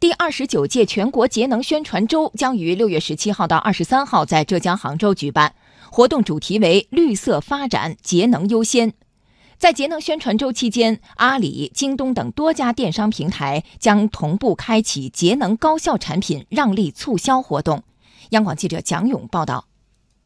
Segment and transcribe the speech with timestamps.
[0.00, 5.54] 第二十九届全国节能宣传周将于六月十七号到二十三号在浙江杭州举办，
[5.90, 8.94] 活动主题为“绿色发展，节能优先”。
[9.58, 17.82] 在节能宣传周期间，阿里、京东等多家电商平台将同步开启节能高效产品让利促销活动。
[18.30, 19.66] 央广记者蒋勇报道。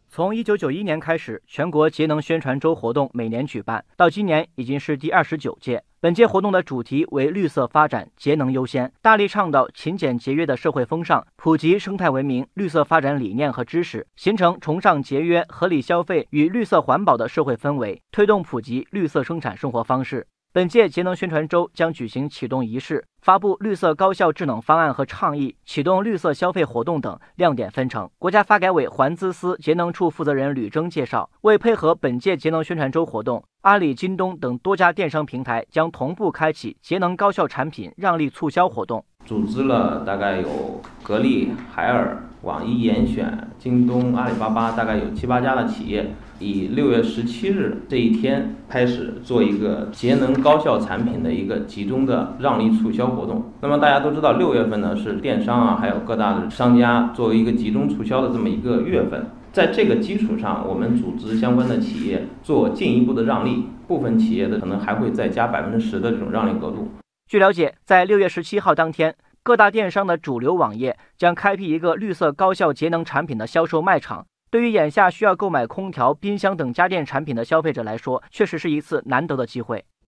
[0.09, 5.83] 从一九九一年开始，全国节能宣传周活动每年举办，到今年已经是第二十九届。
[6.05, 20.27] 本届活动的主题为“绿色发展，节能优先”，大力倡导勤俭节约的社会风尚，普及生态文明、绿色发展理念和知识，形成崇尚节约、合理消费与绿色环保的社会氛围，推动普及绿色生产生活方式。
[20.55, 28.09] 本届节能宣传周将举行启动仪式、发布绿色高效智能方案和倡议、启动绿色消费活动等亮点纷呈。
[28.21, 39.05] 国家发改委环资司节能处负责人吕征介绍，为配合本届节能宣传周活动，阿里、京东等多家电商平台将同步开启节能高效产品让利促销活动。
[39.25, 53.51] 组织了大概有格力、海尔、网易严选、京东、阿里巴巴，大概有七八家的企业，以六月十七日这一天开始做一个节能高效产品的一个集中的让利促销活动。
[53.63, 66.89] 那么大家都知道，六月份呢是电商啊，还有各大的商家作为一个集中促销的这么一个月份，在这个基础上，我们组织相关的企业做进一步的让利，部分企业的可能还会再加百分之十的这种让利额度。
[67.27, 69.15] 据了解，在六月十七号当天，
[69.47, 74.27] 各大电商的主流网页将开辟一个绿色高效节能产品的销售卖场。
[74.51, 79.85] 对于眼下需要购买空调、冰箱等家电产品的消费者来说，确实是一次难得的机会。